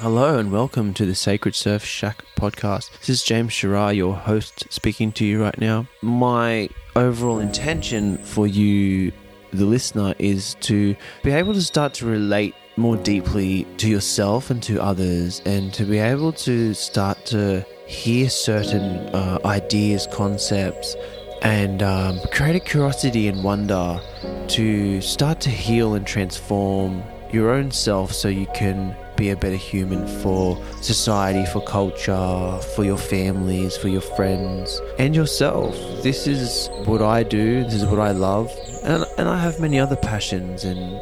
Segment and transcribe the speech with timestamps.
[0.00, 2.96] Hello and welcome to the Sacred Surf Shack podcast.
[3.00, 5.88] This is James Sherrah, your host, speaking to you right now.
[6.02, 9.10] My overall intention for you,
[9.52, 14.62] the listener, is to be able to start to relate more deeply to yourself and
[14.62, 20.94] to others, and to be able to start to hear certain uh, ideas, concepts,
[21.42, 24.00] and um, create a curiosity and wonder
[24.46, 27.02] to start to heal and transform
[27.32, 32.84] your own self so you can be a better human for society, for culture, for
[32.84, 35.74] your families, for your friends, and yourself.
[36.02, 38.50] This is what I do, this is what I love,
[38.84, 40.92] and, and I have many other passions, and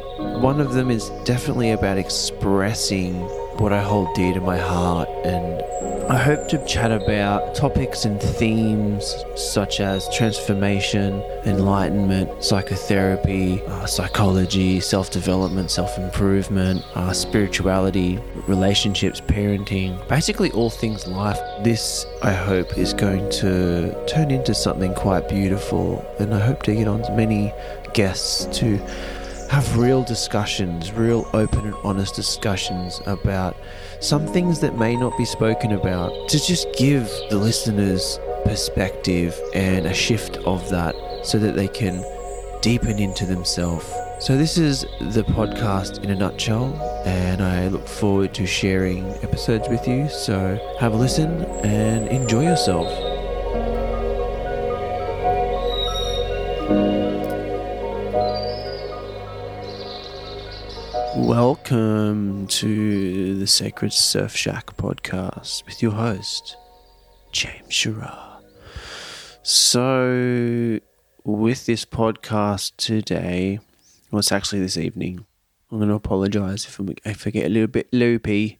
[0.41, 3.21] one of them is definitely about expressing
[3.59, 8.21] what I hold dear to my heart and I hope to chat about topics and
[8.21, 19.19] themes such as transformation, enlightenment, psychotherapy, uh, psychology, self development, self improvement, uh, spirituality, relationships,
[19.19, 21.39] parenting basically, all things life.
[21.61, 26.73] This, I hope, is going to turn into something quite beautiful, and I hope to
[26.73, 27.51] get on many
[27.93, 28.79] guests to
[29.49, 33.55] have real discussions, real open and honest discussions about
[33.99, 39.85] some things that may not be spoken about, to just give the listeners perspective and
[39.85, 42.03] a shift of that so that they can
[42.61, 43.91] deepen into themselves.
[44.19, 46.73] So, this is the podcast in a nutshell,
[47.05, 50.09] and I look forward to sharing episodes with you.
[50.09, 53.06] So, have a listen and enjoy yourself.
[61.69, 66.55] Welcome to the Sacred Surf Shack podcast with your host,
[67.33, 68.39] James Sherrah.
[69.43, 70.79] So,
[71.25, 73.59] with this podcast today,
[74.09, 75.25] well, it's actually this evening.
[75.69, 78.59] I'm going to apologize if, if I get a little bit loopy.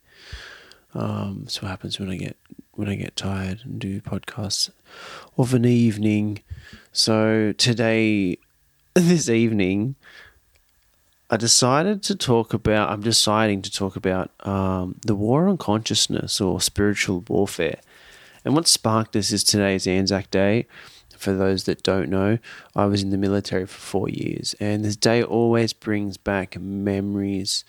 [0.93, 2.35] Um, that's what happens when I get
[2.73, 4.69] when I get tired and do podcasts
[5.37, 6.43] of an evening.
[6.91, 8.37] So today,
[8.95, 9.95] this evening,
[11.29, 16.39] I decided to talk about, I'm deciding to talk about um, the war on consciousness
[16.39, 17.79] or spiritual warfare.
[18.45, 20.67] And what sparked this is today's Anzac Day.
[21.17, 22.37] For those that don't know,
[22.75, 27.65] I was in the military for four years, and this day always brings back memories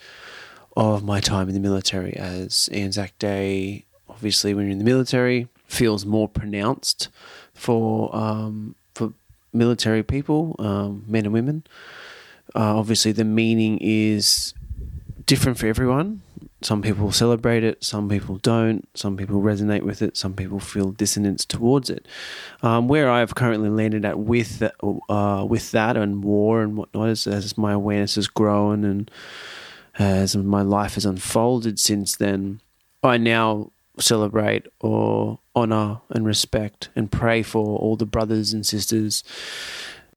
[0.76, 2.12] of my time in the military.
[2.12, 7.08] As Anzac Day, obviously, when you're in the military, feels more pronounced
[7.54, 9.14] for um, for
[9.54, 11.64] military people, um, men and women.
[12.54, 14.54] Uh, obviously, the meaning is
[15.26, 16.22] different for everyone.
[16.60, 18.88] Some people celebrate it, some people don't.
[18.94, 22.06] Some people resonate with it, some people feel dissonance towards it.
[22.62, 24.74] Um, where I've currently landed at with that,
[25.08, 29.08] uh, with that and war and whatnot, as, as my awareness has grown and
[30.00, 32.60] as my life has unfolded since then,
[33.04, 33.70] I now
[34.00, 39.22] celebrate or honor and respect and pray for all the brothers and sisters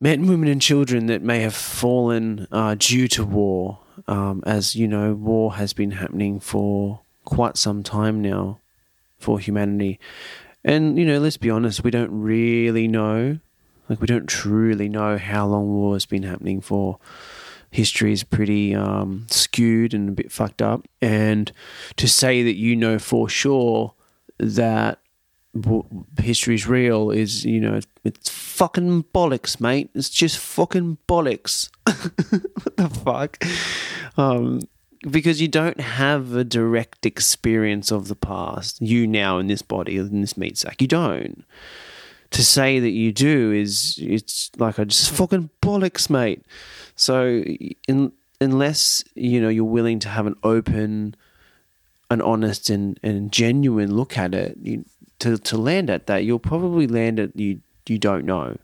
[0.02, 3.80] men, women, and children that may have fallen uh, due to war.
[4.08, 8.60] Um, as you know, war has been happening for quite some time now
[9.20, 10.00] for humanity.
[10.64, 13.40] And, you know, let's be honest, we don't really know,
[13.88, 16.98] like, we don't truly know how long war has been happening for.
[17.70, 20.88] History is pretty um, skewed and a bit fucked up.
[21.02, 21.52] And
[21.96, 23.94] to say that you know for sure
[24.40, 25.00] that
[26.18, 29.90] history is real is you know it's fucking bollocks mate.
[29.94, 31.70] It's just fucking bollocks.
[32.64, 33.44] What the fuck?
[34.18, 34.62] Um
[35.10, 39.98] because you don't have a direct experience of the past you now in this body
[39.98, 40.82] in this meat sack.
[40.82, 41.44] You don't.
[42.32, 46.46] To say that you do is it's like I just fucking bollocks mate.
[46.96, 47.44] So
[47.88, 51.16] in, unless you know you're willing to have an open
[52.10, 54.84] an honest and, and genuine look at it you
[55.22, 58.58] to to land at that, you'll probably land at you you don't know,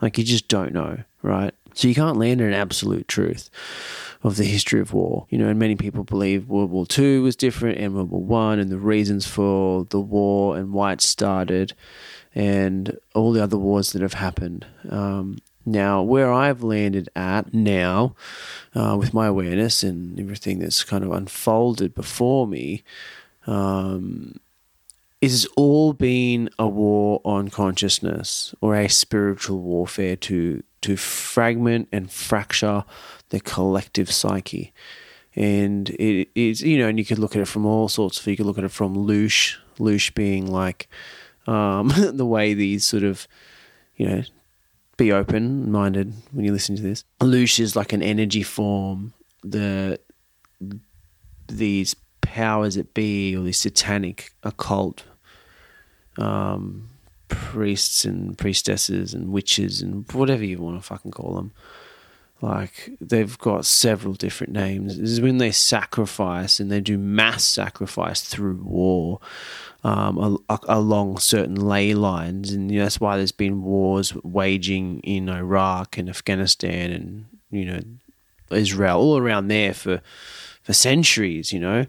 [0.00, 1.54] like you just don't know, right?
[1.74, 3.50] So you can't land at an absolute truth
[4.22, 5.26] of the history of war.
[5.30, 8.58] You know, and many people believe World War Two was different and World War One,
[8.58, 11.72] and the reasons for the war and why it started,
[12.34, 14.66] and all the other wars that have happened.
[14.88, 18.14] Um, now, where I've landed at now,
[18.74, 22.84] uh, with my awareness and everything that's kind of unfolded before me,
[23.48, 24.38] um,
[25.20, 31.88] it has all been a war on consciousness or a spiritual warfare to to fragment
[31.90, 32.84] and fracture
[33.30, 34.72] the collective psyche.
[35.34, 38.26] And it is, you know, and you could look at it from all sorts of,
[38.26, 40.88] you could look at it from loosh, loosh being like
[41.46, 43.26] um, the way these sort of,
[43.96, 44.22] you know,
[44.96, 47.04] be open minded when you listen to this.
[47.20, 50.00] Loosh is like an energy form that
[51.48, 51.94] these
[52.36, 55.04] powers that be or these satanic occult
[56.18, 56.90] um,
[57.28, 61.52] priests and priestesses and witches and whatever you want to fucking call them.
[62.42, 64.98] Like they've got several different names.
[64.98, 69.18] This is when they sacrifice and they do mass sacrifice through war
[69.82, 75.30] um, along certain ley lines, and you know, that's why there's been wars waging in
[75.30, 77.80] Iraq and Afghanistan and you know
[78.50, 80.02] Israel all around there for
[80.62, 81.52] for centuries.
[81.52, 81.86] You know,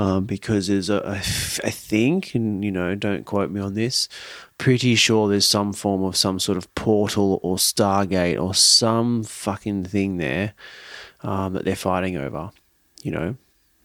[0.00, 4.08] um, because there's a, I think, and you know, don't quote me on this,
[4.56, 9.84] pretty sure there's some form of some sort of portal or stargate or some fucking
[9.84, 10.54] thing there
[11.22, 12.50] um, that they're fighting over.
[13.02, 13.36] You know,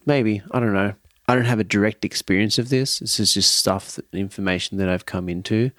[0.06, 0.94] maybe I don't know.
[1.28, 3.00] I don't have a direct experience of this.
[3.00, 5.70] This is just stuff, that, information that I've come into,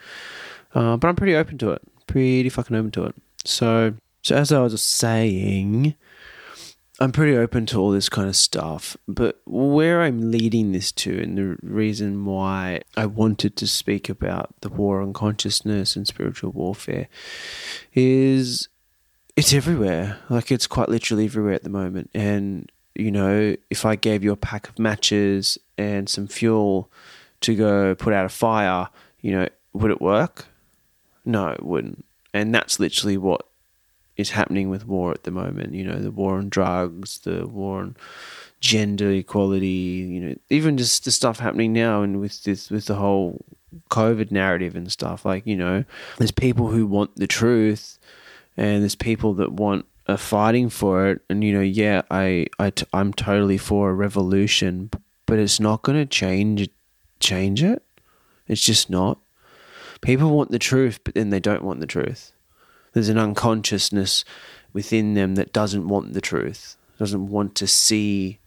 [0.76, 1.82] uh, but I'm pretty open to it.
[2.06, 3.16] Pretty fucking open to it.
[3.44, 5.96] So, so as I was saying,
[7.00, 11.22] I'm pretty open to all this kind of stuff, but where I'm leading this to,
[11.22, 16.52] and the reason why I wanted to speak about the war on consciousness and spiritual
[16.52, 17.08] warfare
[17.94, 18.68] is
[19.36, 20.18] it's everywhere.
[20.28, 22.10] Like it's quite literally everywhere at the moment.
[22.16, 26.92] And, you know, if I gave you a pack of matches and some fuel
[27.42, 28.90] to go put out a fire,
[29.22, 30.48] you know, would it work?
[31.24, 32.04] No, it wouldn't.
[32.34, 33.47] And that's literally what
[34.18, 35.74] is happening with war at the moment.
[35.74, 37.96] You know, the war on drugs, the war on
[38.60, 39.68] gender equality.
[39.68, 43.46] You know, even just the stuff happening now and with this with the whole
[43.90, 45.26] COVID narrative and stuff.
[45.26, 45.84] Like you know,
[46.18, 48.00] there's people who want the truth,
[48.58, 51.22] and there's people that want are fighting for it.
[51.30, 54.90] And you know, yeah, I I t- I'm totally for a revolution,
[55.26, 56.70] but it's not going to change
[57.20, 57.84] change it.
[58.48, 59.20] It's just not.
[60.02, 62.32] People want the truth, but then they don't want the truth.
[62.94, 64.26] There's an unconsciousness
[64.74, 68.40] within them that doesn't want the truth, doesn't want to see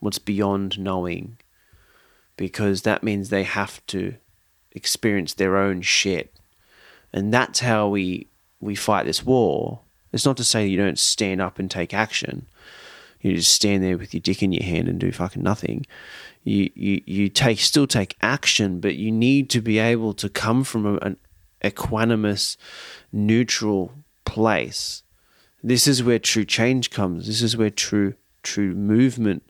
[0.00, 1.38] what's beyond knowing,
[2.36, 4.14] because that means they have to
[4.72, 6.32] experience their own shit.
[7.12, 8.26] And that's how we
[8.60, 9.80] we fight this war.
[10.12, 12.46] It's not to say you don't stand up and take action.
[13.20, 15.86] You just stand there with your dick in your hand and do fucking nothing.
[16.44, 20.64] You you you take still take action, but you need to be able to come
[20.64, 21.16] from a, an
[21.62, 22.56] equanimous
[23.12, 23.92] neutral
[24.24, 25.02] place.
[25.62, 27.26] This is where true change comes.
[27.26, 29.42] This is where true true movement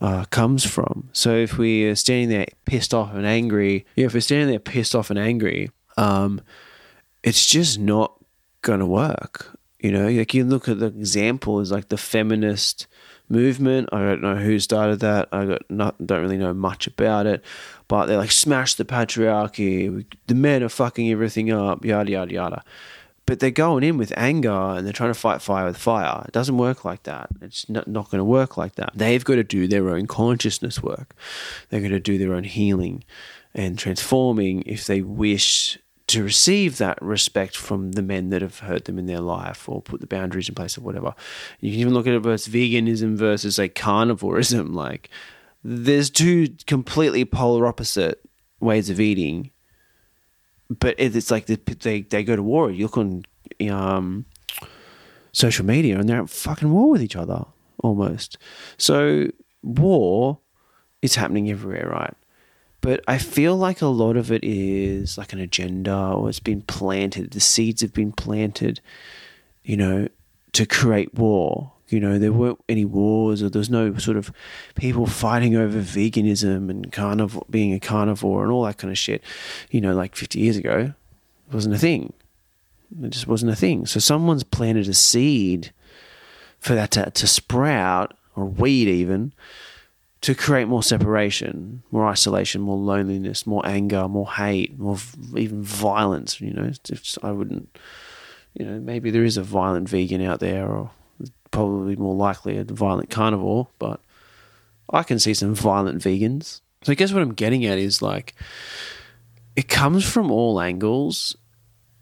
[0.00, 1.08] uh, comes from.
[1.12, 4.58] So if we are standing there pissed off and angry, yeah, if we're standing there
[4.58, 6.40] pissed off and angry, um,
[7.22, 8.14] it's just not
[8.62, 9.58] gonna work.
[9.78, 12.86] You know, like you look at the example is like the feminist
[13.28, 13.88] movement.
[13.92, 15.28] I don't know who started that.
[15.32, 17.42] I got not don't really know much about it,
[17.94, 20.04] but they're like smash the patriarchy.
[20.26, 21.84] The men are fucking everything up.
[21.84, 22.64] Yada yada yada.
[23.24, 26.24] But they're going in with anger and they're trying to fight fire with fire.
[26.26, 27.28] It doesn't work like that.
[27.40, 28.90] It's not, not going to work like that.
[28.96, 31.14] They've got to do their own consciousness work.
[31.68, 33.04] They're going to do their own healing
[33.54, 38.86] and transforming if they wish to receive that respect from the men that have hurt
[38.86, 41.14] them in their life or put the boundaries in place or whatever.
[41.60, 44.74] You can even look at it versus veganism versus like carnivorism.
[44.74, 45.10] Like
[45.64, 48.20] there's two completely polar opposite
[48.60, 49.50] ways of eating,
[50.68, 52.70] but it's like they they go to war.
[52.70, 53.24] You look on
[53.70, 54.26] um,
[55.32, 57.44] social media and they're at fucking war with each other
[57.82, 58.38] almost.
[58.76, 59.28] So
[59.62, 60.38] war
[61.02, 62.14] is happening everywhere, right?
[62.80, 66.62] But I feel like a lot of it is like an agenda or it's been
[66.62, 67.30] planted.
[67.30, 68.80] The seeds have been planted,
[69.62, 70.08] you know,
[70.52, 71.72] to create war.
[71.88, 72.38] You know, there hmm.
[72.38, 74.32] weren't any wars or there's no sort of
[74.74, 79.22] people fighting over veganism and carnivore, being a carnivore and all that kind of shit.
[79.70, 80.94] You know, like 50 years ago,
[81.48, 82.12] it wasn't a thing.
[83.02, 83.86] It just wasn't a thing.
[83.86, 85.72] So someone's planted a seed
[86.58, 89.32] for that to, to sprout or weed even
[90.24, 94.96] to create more separation, more isolation, more loneliness, more anger, more hate, more
[95.36, 96.40] even violence.
[96.40, 96.72] You know,
[97.22, 97.76] I wouldn't,
[98.54, 100.90] you know, maybe there is a violent vegan out there, or
[101.54, 104.00] probably more likely a violent carnivore, but
[104.90, 106.60] I can see some violent vegans.
[106.82, 108.34] So I guess what I'm getting at is like,
[109.54, 111.36] it comes from all angles,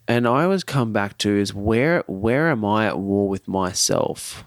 [0.08, 4.44] and I always come back to is where where am I at war with myself?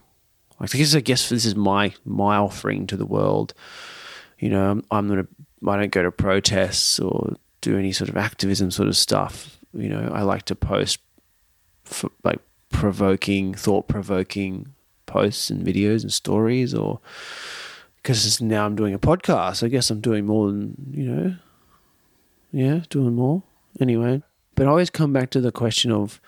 [0.60, 3.54] I guess I guess this is my my offering to the world.
[4.40, 5.28] You know, I'm, I'm gonna
[5.68, 9.60] I don't go to protests or do any sort of activism sort of stuff.
[9.72, 11.00] You know, I like to post
[11.84, 12.40] for, like
[12.72, 14.75] provoking, thought provoking
[15.06, 17.00] posts and videos and stories, or
[17.98, 19.64] because now I'm doing a podcast.
[19.64, 21.36] I guess I'm doing more than you know.
[22.52, 23.44] Yeah, doing more
[23.80, 24.22] anyway.
[24.56, 26.22] But I always come back to the question of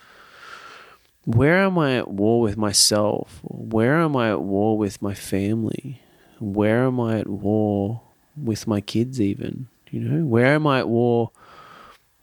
[1.23, 3.39] where am I at war with myself?
[3.43, 6.01] Where am I at war with my family?
[6.39, 8.01] Where am I at war
[8.35, 9.67] with my kids, even?
[9.89, 11.31] You know, where am I at war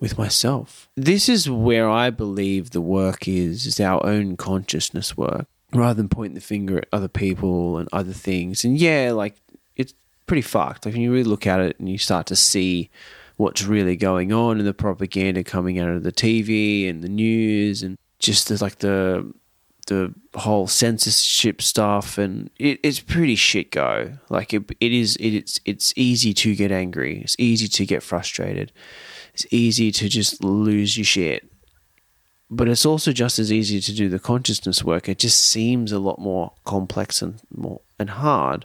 [0.01, 0.89] with myself?
[0.97, 6.09] This is where I believe the work is, is our own consciousness work, rather than
[6.09, 8.65] pointing the finger at other people and other things.
[8.65, 9.37] And yeah, like
[9.77, 9.95] it's
[10.27, 10.87] pretty fucked.
[10.87, 12.91] Like when you really look at it and you start to see
[13.37, 17.83] what's really going on and the propaganda coming out of the TV and the news
[17.83, 19.31] and just the, like the
[19.87, 22.17] the whole censorship stuff.
[22.17, 24.17] And it, it's pretty shit go.
[24.31, 27.21] Like it, it is it, it's it's easy to get angry.
[27.21, 28.73] It's easy to get frustrated.
[29.35, 31.51] It's easy to just lose your shit
[32.57, 35.09] but it's also just as easy to do the consciousness work.
[35.09, 38.65] It just seems a lot more complex and more and hard.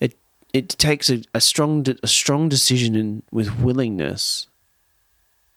[0.00, 0.16] It
[0.52, 4.46] it takes a, a strong a strong decision in, with willingness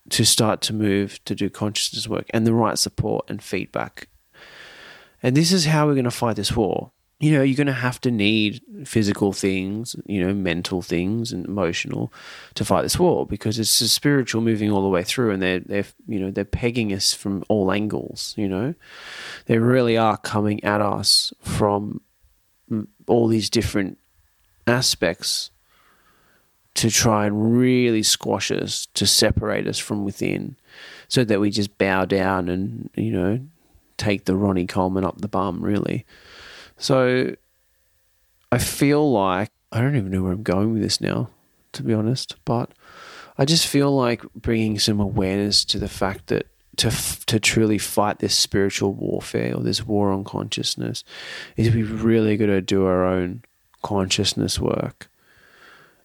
[0.10, 4.07] to start to move to do consciousness work and the right support and feedback.
[5.22, 6.91] And this is how we're going to fight this war.
[7.23, 11.45] You know, you're going to have to need physical things, you know, mental things and
[11.45, 12.11] emotional
[12.55, 15.61] to fight this war because it's a spiritual moving all the way through and they're,
[15.61, 18.75] they're, you know, they're pegging us from all angles, you know.
[19.45, 22.01] They really are coming at us from
[23.07, 23.97] all these different
[24.67, 25.49] aspects
[26.73, 30.57] to try and really squash us, to separate us from within,
[31.07, 33.39] so that we just bow down and, you know,
[33.95, 36.05] take the Ronnie Coleman up the bum, really.
[36.77, 37.35] So
[38.51, 41.29] I feel like I don't even know where I'm going with this now,
[41.73, 42.71] to be honest, but
[43.37, 46.91] I just feel like bringing some awareness to the fact that to
[47.25, 51.03] to truly fight this spiritual warfare or this war on consciousness
[51.55, 53.43] is we really got to do our own
[53.81, 55.09] consciousness work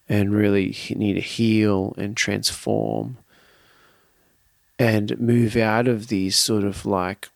[0.07, 3.17] and really need to heal and transform
[4.77, 7.29] and move out of these sort of like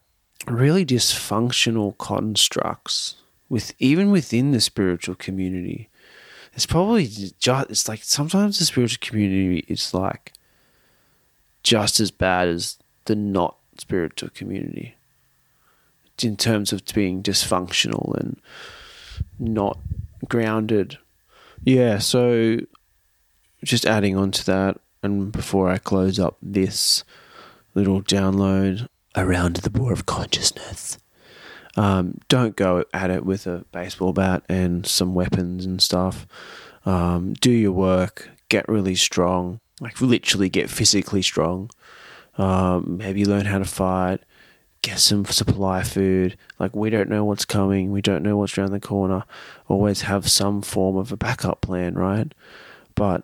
[0.47, 3.15] really dysfunctional constructs
[3.49, 5.89] with even within the spiritual community.
[6.53, 10.33] It's probably just it's like sometimes the spiritual community is like
[11.63, 14.95] just as bad as the not spiritual community
[16.21, 18.39] in terms of being dysfunctional and
[19.39, 19.79] not
[20.27, 20.97] grounded.
[21.63, 22.59] Yeah, so
[23.63, 27.03] just adding on to that, and before I close up this
[27.73, 30.97] little download, around the board of consciousness.
[31.75, 36.27] Um, don't go at it with a baseball bat and some weapons and stuff.
[36.85, 41.69] Um, do your work, get really strong, like literally get physically strong.
[42.37, 44.21] Um, maybe learn how to fight,
[44.81, 46.37] get some supply food.
[46.59, 49.23] Like, we don't know what's coming, we don't know what's around the corner.
[49.67, 52.33] Always have some form of a backup plan, right?
[52.95, 53.23] But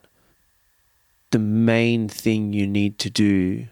[1.31, 3.67] the main thing you need to do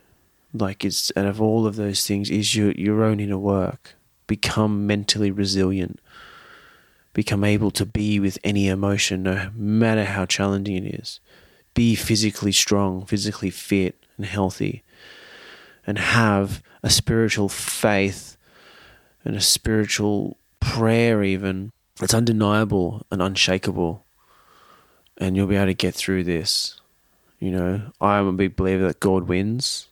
[0.54, 3.96] like it's out of all of those things is your your own inner work
[4.28, 6.00] become mentally resilient
[7.18, 11.20] become able to be with any emotion no matter how challenging it is.
[11.74, 14.84] Be physically strong physically fit and healthy
[15.88, 18.38] and have a spiritual faith
[19.26, 24.06] and a spiritual prayer even it's undeniable and unshakable.
[25.18, 26.80] And you'll be able to get through this.
[27.40, 29.88] You know i'm a big believer that god wins.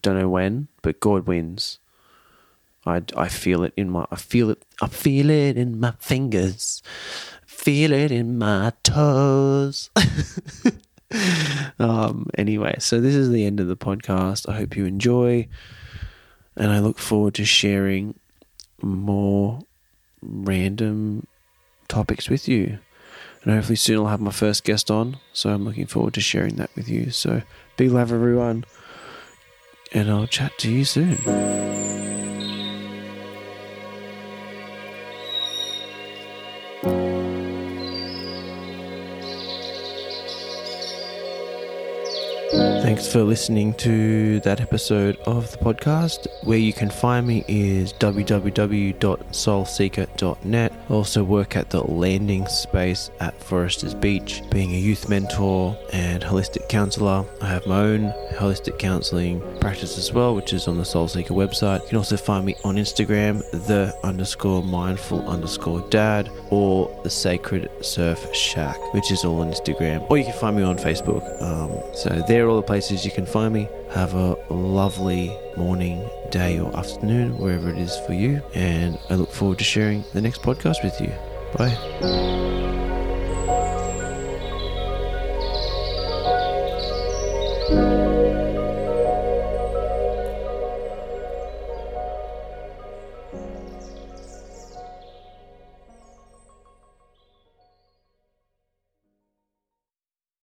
[0.00, 1.79] Don't know when, but God wins.
[2.86, 6.82] I, I feel it in my I feel it I feel it in my fingers,
[7.46, 9.90] feel it in my toes.
[11.78, 12.28] um.
[12.36, 14.48] Anyway, so this is the end of the podcast.
[14.48, 15.48] I hope you enjoy,
[16.56, 18.18] and I look forward to sharing
[18.82, 19.60] more
[20.22, 21.26] random
[21.88, 22.78] topics with you.
[23.42, 25.16] And hopefully soon I'll have my first guest on.
[25.32, 27.10] So I'm looking forward to sharing that with you.
[27.10, 27.40] So
[27.76, 28.64] big love, everyone
[29.92, 31.79] and I'll chat to you soon.
[43.00, 46.26] Thanks for listening to that episode of the podcast.
[46.44, 50.72] Where you can find me is www.soulseeka.net.
[50.72, 56.22] I also work at the landing space at Forresters Beach, being a youth mentor and
[56.22, 57.24] holistic counselor.
[57.40, 61.80] I have my own holistic counseling practice as well, which is on the Soulseeka website.
[61.84, 67.70] You can also find me on Instagram, the underscore mindful underscore dad, or the Sacred
[67.80, 70.06] Surf Shack, which is all on Instagram.
[70.10, 71.24] Or you can find me on Facebook.
[71.40, 73.68] Um, so they're all the places you can find me.
[73.90, 78.42] Have a lovely morning, day, or afternoon, wherever it is for you.
[78.54, 81.12] And I look forward to sharing the next podcast with you.
[81.56, 82.69] Bye.